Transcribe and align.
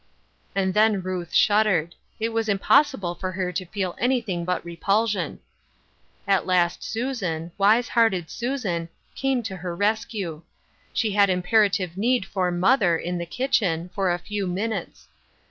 And 0.55 0.73
then 0.73 1.03
Ruth 1.03 1.31
shuddered. 1.31 1.93
It 2.19 2.29
was 2.29 2.47
impossi 2.47 2.99
ble 2.99 3.13
for 3.13 3.33
her 3.33 3.51
to 3.51 3.67
feel 3.67 3.95
anything 3.99 4.45
but 4.45 4.65
repulsion. 4.65 5.41
At 6.27 6.47
last 6.47 6.83
Susan— 6.83 7.51
wise 7.59 7.89
hearted 7.89 8.31
Susan— 8.31 8.89
came 9.15 9.43
to 9.43 9.57
her 9.57 9.75
rescue. 9.75 10.41
She 10.91 11.11
had 11.11 11.29
imperative 11.29 11.97
need 11.97 12.25
for 12.25 12.49
"mother" 12.49 12.97
in 12.97 13.19
the 13.19 13.27
kitchen, 13.27 13.91
for 13.93 14.09
a 14.11 14.17
few 14.17 14.47
minutes. 14.47 15.07